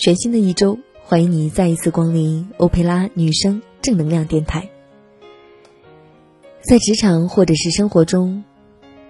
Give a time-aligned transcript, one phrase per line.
[0.00, 4.70] 全新的一周，欢迎你再一次光临欧佩拉女生正能量电台。
[6.62, 8.42] 在职场或者是生活中，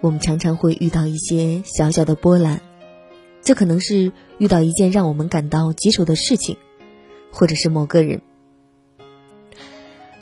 [0.01, 2.61] 我们常常会遇到一些小小的波澜，
[3.41, 6.57] 这可能是遇到一件让我们感到棘手的事情，
[7.31, 8.21] 或者是某个人。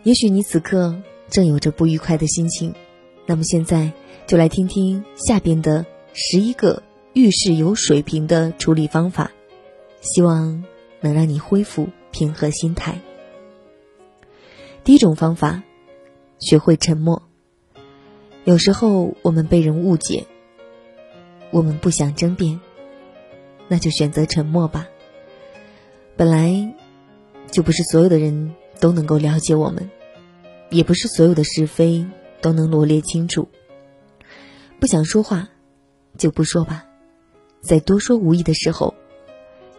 [0.02, 0.94] 也许你此刻
[1.30, 2.74] 正有着不愉快的心情，
[3.24, 3.90] 那么现在
[4.26, 6.82] 就来听听下边的十一个
[7.14, 9.30] 遇事有水平的处理方法。
[10.00, 10.64] 希望
[11.00, 12.98] 能让你恢复平和心态。
[14.84, 15.62] 第一种方法，
[16.38, 17.22] 学会沉默。
[18.44, 20.26] 有时候我们被人误解，
[21.50, 22.60] 我们不想争辩，
[23.68, 24.88] 那就选择沉默吧。
[26.16, 26.74] 本来
[27.50, 29.90] 就不是所有的人都能够了解我们，
[30.70, 32.06] 也不是所有的是非
[32.40, 33.48] 都能罗列清楚。
[34.80, 35.48] 不想说话，
[36.16, 36.86] 就不说吧，
[37.60, 38.94] 在多说无益的时候。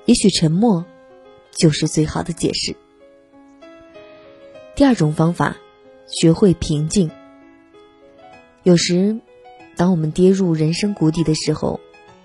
[0.10, 0.88] 也许沉默
[1.52, 2.76] 就是最好的解释。
[4.74, 5.58] 第二种方法，
[6.08, 7.12] 学会平静。
[8.64, 9.20] 有时，
[9.76, 11.80] 当我们跌入人生谷底的时候，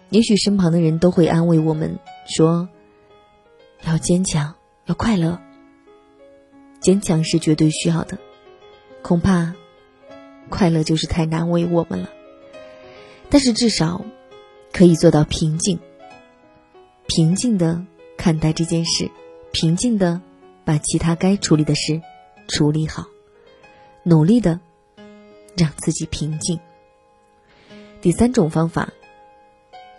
[0.08, 2.70] 也许身旁的人都会安慰我们说
[3.84, 4.54] ：“要坚强，
[4.86, 5.38] 要快乐。”
[6.80, 8.16] 坚强是绝对需要的，
[9.02, 9.54] 恐怕
[10.48, 12.08] 快乐就是太难为我们了。
[13.28, 14.06] 但是至少
[14.72, 15.78] 可以做到平静。
[17.06, 17.84] 平静的
[18.16, 19.10] 看待这件事，
[19.52, 20.20] 平静的
[20.64, 22.00] 把其他该处理的事
[22.48, 23.06] 处理好，
[24.02, 24.58] 努力的
[25.56, 26.58] 让自己平静。
[28.00, 28.88] 第三种方法，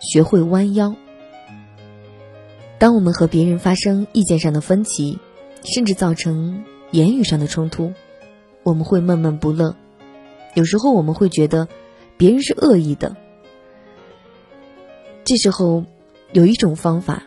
[0.00, 0.94] 学会弯腰。
[2.78, 5.18] 当我们和别人发生意见上的分歧，
[5.62, 7.94] 甚至造成言语上的冲突，
[8.62, 9.76] 我们会闷闷不乐。
[10.54, 11.68] 有时候我们会觉得
[12.16, 13.16] 别人是恶意的，
[15.24, 15.84] 这时候。
[16.36, 17.22] 有一种方法，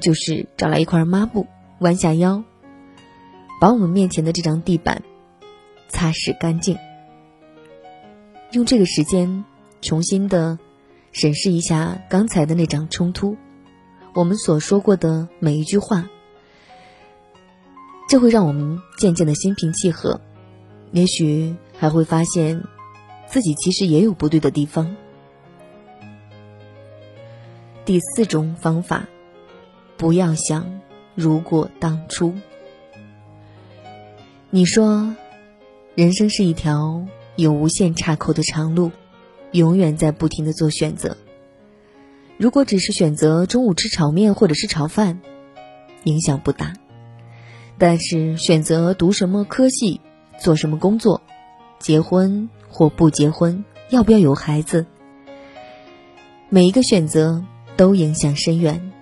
[0.00, 1.48] 就是找来一块抹布，
[1.80, 2.44] 弯下腰，
[3.60, 5.02] 把我们面前的这张地板
[5.88, 6.78] 擦拭干净。
[8.52, 9.44] 用这个时间
[9.82, 10.60] 重新的
[11.10, 13.36] 审视一下刚才的那场冲突，
[14.14, 16.08] 我们所说过的每一句话，
[18.08, 20.20] 这会让我们渐渐的心平气和，
[20.92, 22.62] 也许还会发现
[23.26, 24.94] 自己其实也有不对的地方。
[27.84, 29.06] 第四种方法，
[29.98, 30.80] 不要想
[31.14, 32.32] 如果当初。
[34.48, 35.14] 你说，
[35.94, 37.04] 人生是一条
[37.36, 38.90] 有无限岔口的长路，
[39.52, 41.18] 永远在不停的做选择。
[42.38, 45.20] 如果只是选择中午吃炒面或者是炒饭，
[46.04, 46.72] 影响不大；
[47.76, 50.00] 但是选择读什么科系、
[50.40, 51.20] 做什么工作、
[51.78, 54.86] 结婚或不结婚、要不要有孩子，
[56.48, 57.44] 每一个选择。
[57.76, 58.92] 都影响深远，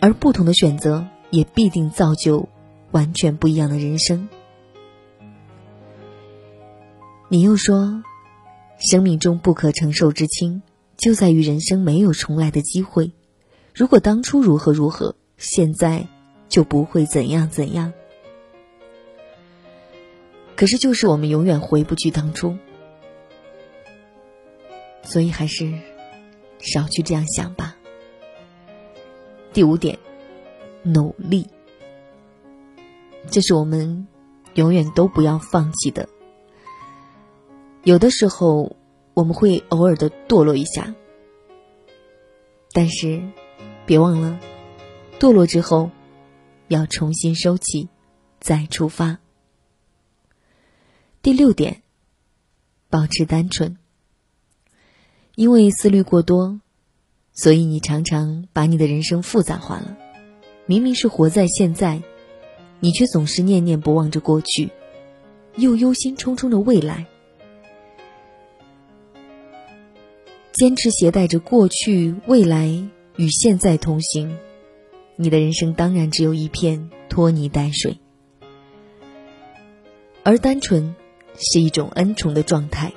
[0.00, 2.48] 而不同的选择也必定造就
[2.90, 4.28] 完全不一样的人生。
[7.28, 8.02] 你又说，
[8.78, 10.62] 生命中不可承受之轻，
[10.96, 13.12] 就在于人生没有重来的机会。
[13.74, 16.06] 如果当初如何如何，现在
[16.48, 17.92] 就不会怎样怎样。
[20.56, 22.56] 可是，就是我们永远回不去当初，
[25.02, 25.72] 所以还是
[26.60, 27.76] 少去这样想吧。
[29.54, 29.96] 第五点，
[30.82, 31.46] 努力，
[33.30, 34.08] 这是我们
[34.54, 36.08] 永远都不要放弃的。
[37.84, 38.74] 有的时候
[39.14, 40.92] 我们会偶尔的堕落一下，
[42.72, 43.22] 但是
[43.86, 44.40] 别忘了，
[45.20, 45.92] 堕落之后
[46.66, 47.88] 要重新收起，
[48.40, 49.20] 再出发。
[51.22, 51.80] 第六点，
[52.90, 53.78] 保持单纯，
[55.36, 56.60] 因为思虑过多。
[57.36, 59.98] 所以你常常把你的人生复杂化了，
[60.66, 62.00] 明明是活在现在，
[62.78, 64.70] 你却总是念念不忘着过去，
[65.56, 67.06] 又忧心忡忡着未来。
[70.52, 72.68] 坚持携带着过去、未来
[73.16, 74.38] 与现在同行，
[75.16, 77.98] 你的人生当然只有一片拖泥带水。
[80.22, 80.94] 而单纯
[81.36, 82.92] 是一种恩宠的状态，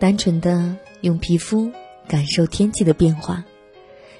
[0.00, 1.70] 单纯的用皮肤。
[2.06, 3.44] 感受天气的变化，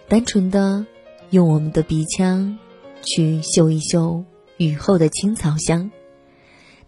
[0.09, 0.87] 单纯的
[1.31, 2.59] 用我们的鼻腔
[3.03, 4.25] 去嗅一嗅
[4.57, 5.91] 雨后的青草香，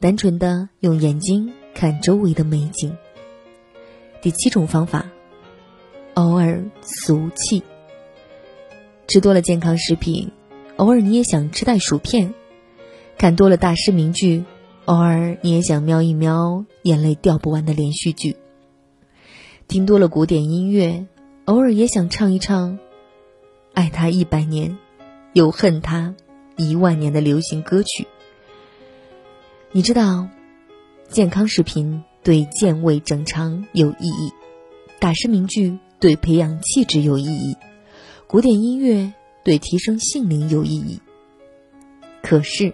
[0.00, 2.96] 单纯的用眼睛看周围的美景。
[4.22, 5.06] 第七种方法，
[6.14, 7.62] 偶尔俗气。
[9.06, 10.32] 吃多了健康食品，
[10.76, 12.32] 偶尔你也想吃袋薯片；
[13.18, 14.44] 看多了大师名句，
[14.86, 18.36] 偶尔你也想瞄一瞄眼泪掉不完的连续剧。
[19.68, 21.06] 听多了古典音乐，
[21.44, 22.78] 偶尔也想唱一唱
[23.74, 24.78] 爱他一百年，
[25.32, 26.14] 又恨他
[26.56, 28.06] 一万年的流行歌曲。
[29.72, 30.28] 你知道，
[31.08, 34.32] 健康食品对健胃整肠有意义，
[35.00, 37.56] 大师名句对培养气质有意义，
[38.28, 39.12] 古典音乐
[39.42, 41.00] 对提升性灵有意义。
[42.22, 42.72] 可是，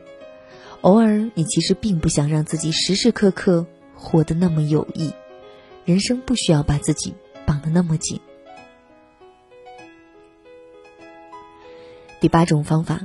[0.82, 5.10] 偶尔你其实并不想让自己时时刻刻活得那么有益，
[5.84, 7.12] 人生不需要把自己
[7.44, 8.20] 绑得那么紧。
[12.20, 13.00] 第八种方法，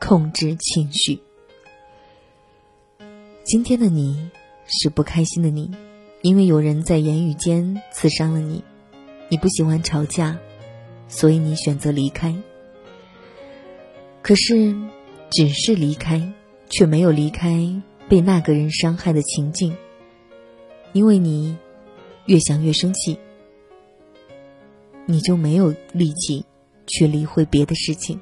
[0.00, 1.20] 控制情绪。
[3.44, 4.30] 今天的你
[4.66, 5.70] 是不开心的你，
[6.22, 8.64] 因为有人在言语间刺伤了你。
[9.28, 10.38] 你不喜欢吵架，
[11.06, 12.34] 所以你选择离开。
[14.22, 14.74] 可是，
[15.30, 16.32] 只是离开，
[16.68, 19.76] 却没有离开被那个人伤害的情境。
[20.92, 21.56] 因为你
[22.26, 23.18] 越想越生气，
[25.06, 26.44] 你就没有力气。
[26.90, 28.18] 去理会别的事情，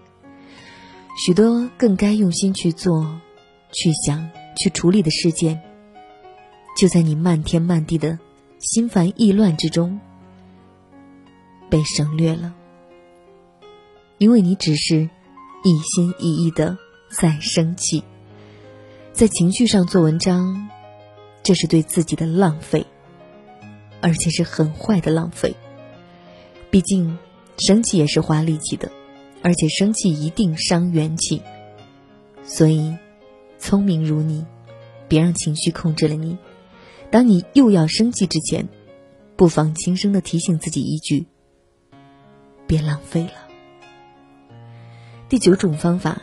[1.24, 3.20] 许多更该用心去做、
[3.70, 5.62] 去想、去处理的事件，
[6.76, 8.18] 就在你漫天漫地的
[8.58, 10.00] 心烦意乱之中
[11.70, 12.52] 被省略了，
[14.18, 15.08] 因为你只是
[15.62, 16.76] 一心一意的
[17.08, 18.02] 在生气，
[19.12, 20.68] 在情绪上做文章，
[21.46, 22.84] 这是对自己的浪费，
[24.00, 25.54] 而且是很坏的浪费，
[26.72, 27.16] 毕竟。
[27.58, 28.92] 生气也是花力气的，
[29.42, 31.40] 而且生气一定伤元气。
[32.44, 32.94] 所以，
[33.58, 34.44] 聪明如你，
[35.08, 36.36] 别让情绪控制了你。
[37.10, 38.68] 当你又要生气之前，
[39.36, 41.26] 不妨轻声的提醒自己一句
[42.68, 43.48] ：“别浪费了。”
[45.30, 46.20] 第九种方法，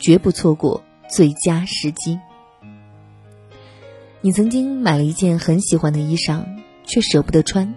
[0.00, 2.18] 绝不错过最佳时机。
[4.26, 6.44] 你曾经买了一件很喜欢的衣裳，
[6.84, 7.72] 却舍不得穿，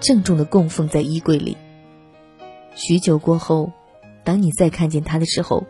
[0.00, 1.58] 郑重的供奉在衣柜里。
[2.74, 3.70] 许久过后，
[4.24, 5.66] 当你再看见他的时候，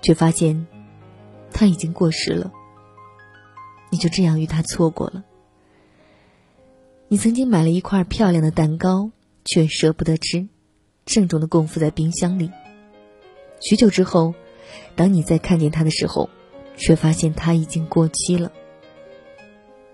[0.00, 0.68] 却发现
[1.52, 2.52] 他已经过时了。
[3.90, 5.24] 你就这样与他错过了。
[7.08, 9.10] 你曾经买了一块漂亮的蛋糕，
[9.44, 10.46] 却舍不得吃，
[11.04, 12.48] 郑重的供奉在冰箱里。
[13.60, 14.34] 许久之后，
[14.94, 16.30] 当你再看见他的时候，
[16.76, 18.52] 却发现他已经过期了。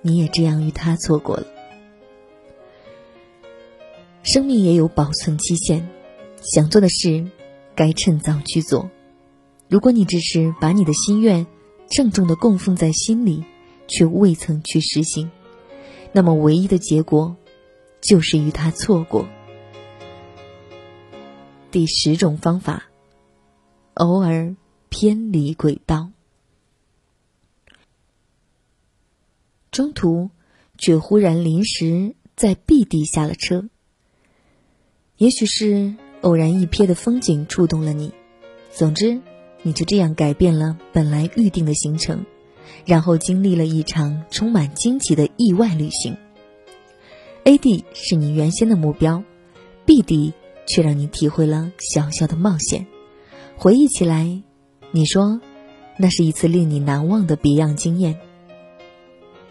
[0.06, 1.46] 你也这样与他错过了。
[4.22, 5.88] 生命也有保存期限。
[6.42, 7.26] 想做的事，
[7.74, 8.90] 该趁早去做。
[9.70, 11.46] 如果你只是把你的心愿
[11.88, 13.44] 郑重的供奉在心里，
[13.88, 15.30] 却未曾去实行，
[16.12, 17.34] 那么唯一的结果，
[18.02, 19.26] 就是与他错过。
[21.70, 22.84] 第十种方法，
[23.94, 24.54] 偶尔
[24.90, 26.10] 偏离轨道，
[29.74, 30.30] 中途
[30.78, 33.68] 却忽然临时在 B 地下了车，
[35.18, 35.96] 也许是。
[36.24, 38.10] 偶然一瞥的风景触动了你，
[38.72, 39.20] 总之，
[39.60, 42.24] 你就这样改变了本来预定的行程，
[42.86, 46.16] 然后经历了一场充满惊奇的意外旅行。
[47.42, 49.22] A 地是你原先的目标
[49.84, 50.32] ，B 地
[50.66, 52.86] 却让你体会了小小的冒险。
[53.58, 54.42] 回忆起来，
[54.90, 55.42] 你说，
[55.98, 58.18] 那是一次令你难忘的别样经验。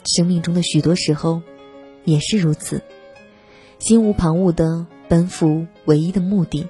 [0.05, 1.41] 生命中的许多时候，
[2.05, 2.81] 也是如此，
[3.79, 4.87] 心无旁骛的。
[5.09, 6.67] 奔赴唯一的目的，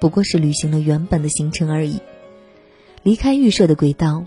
[0.00, 1.98] 不过是履行了原本的行程而已。
[3.02, 4.26] 离开预设的轨道，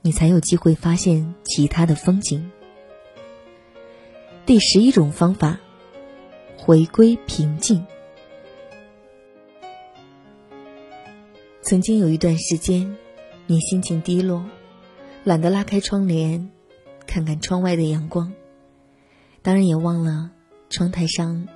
[0.00, 2.50] 你才有机会发现其他的风景。
[4.46, 5.60] 第十一种方法，
[6.56, 7.84] 回归平静。
[11.60, 12.96] 曾经有一段时间，
[13.46, 14.46] 你心情低落，
[15.24, 16.50] 懒得拉开窗帘，
[17.06, 18.32] 看看窗外的阳光，
[19.42, 20.30] 当然也忘了
[20.68, 21.46] 窗台上。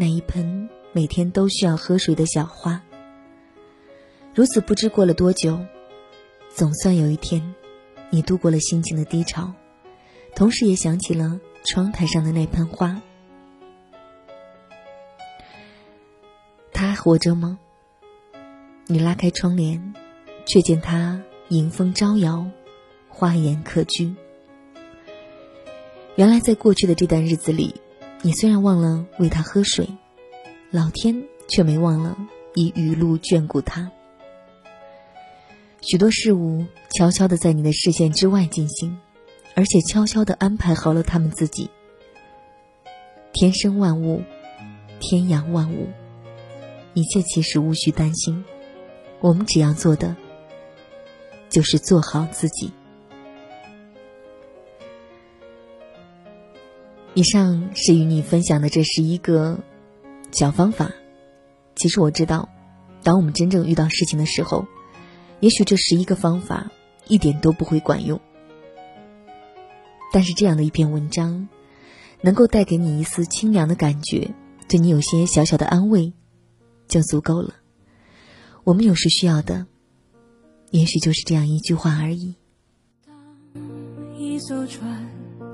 [0.00, 2.80] 那一盆每天都需要喝水的小花，
[4.32, 5.58] 如此不知过了多久，
[6.50, 7.54] 总算有一天，
[8.10, 9.52] 你度过了心情的低潮，
[10.36, 13.02] 同时也想起了窗台上的那盆花。
[16.72, 17.58] 他还活着吗？
[18.86, 19.94] 你拉开窗帘，
[20.46, 22.46] 却见他迎风招摇，
[23.08, 24.14] 花颜可掬。
[26.18, 27.72] 原来，在过去的这段日子里。
[28.22, 29.88] 你虽然忘了喂他喝水，
[30.72, 32.16] 老天却没忘了
[32.56, 33.88] 以雨露眷顾他。
[35.80, 38.98] 许多事物悄悄的在你的视线之外进行，
[39.54, 41.70] 而且悄悄的安排好了他们自己。
[43.32, 44.20] 天生万物，
[44.98, 45.86] 天养万物，
[46.94, 48.44] 一切其实无需担心。
[49.20, 50.16] 我们只要做的，
[51.48, 52.72] 就是做好自己。
[57.18, 59.58] 以上是与你分享的这十一个
[60.30, 60.92] 小方法，
[61.74, 62.48] 其实我知道，
[63.02, 64.68] 当我们真正遇到事情的时候，
[65.40, 66.70] 也许这十一个方法
[67.08, 68.20] 一点都不会管用。
[70.12, 71.48] 但是这样的一篇文章，
[72.20, 74.32] 能够带给你一丝清凉的感觉，
[74.68, 76.12] 对你有些小小的安慰，
[76.86, 77.52] 就足够了。
[78.62, 79.66] 我们有时需要的，
[80.70, 82.36] 也许就是这样一句话而已。
[83.04, 83.12] 当
[84.16, 85.04] 一艘船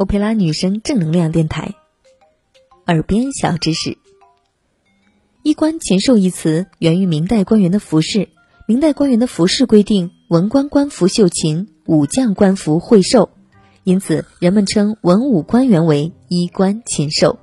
[0.00, 1.74] 欧佩拉女生正能量电台，
[2.86, 3.98] 耳边小知识
[5.44, 8.30] ：“衣冠禽兽”一词源于明代官员的服饰。
[8.66, 13.28] 明代官员的服饰规定，文官官服绣禽，武将官服会兽，
[13.84, 17.38] 因此人们称文武官员为衣冠禽兽。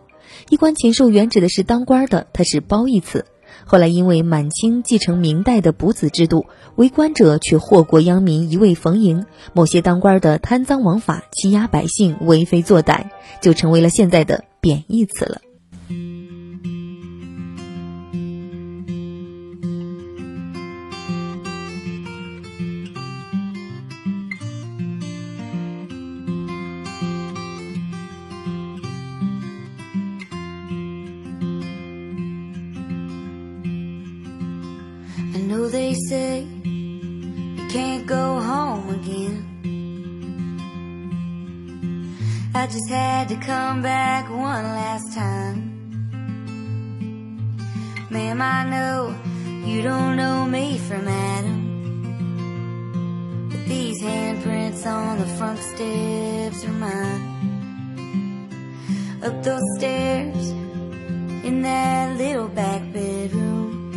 [0.49, 3.25] 衣冠禽兽原指的是当官的，它是褒义词。
[3.65, 6.45] 后来因为满清继承明代的补子制度，
[6.75, 13.09] 为官者却祸国殃民，一味逢迎；某些当官的贪赃枉法，欺压百姓，为非作歹，
[13.41, 15.41] 就成为了现在的贬义词了。
[48.09, 49.13] Ma'am, I know
[49.65, 51.59] you don't know me from Adam.
[53.51, 57.35] But these handprints on the front steps are mine.
[59.21, 60.51] Up those stairs,
[61.43, 63.91] in that little back bedroom,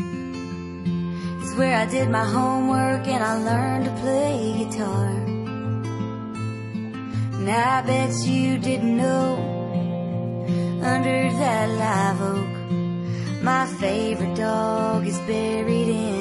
[1.45, 5.07] is where I did my homework and I learned to play guitar.
[7.37, 9.37] And I bet you didn't know
[10.83, 12.60] under that live oak
[13.43, 16.20] my favorite dog is buried in